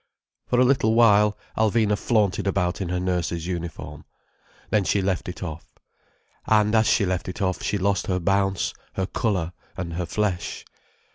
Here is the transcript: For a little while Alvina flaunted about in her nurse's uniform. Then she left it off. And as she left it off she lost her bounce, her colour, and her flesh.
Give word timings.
For 0.47 0.59
a 0.59 0.63
little 0.65 0.95
while 0.95 1.37
Alvina 1.55 1.95
flaunted 1.95 2.47
about 2.47 2.81
in 2.81 2.89
her 2.89 2.99
nurse's 2.99 3.45
uniform. 3.45 4.03
Then 4.71 4.83
she 4.83 4.99
left 4.99 5.29
it 5.29 5.43
off. 5.43 5.75
And 6.47 6.73
as 6.73 6.87
she 6.87 7.05
left 7.05 7.29
it 7.29 7.39
off 7.39 7.61
she 7.61 7.77
lost 7.77 8.07
her 8.07 8.17
bounce, 8.19 8.73
her 8.93 9.05
colour, 9.05 9.53
and 9.77 9.93
her 9.93 10.07
flesh. 10.07 10.65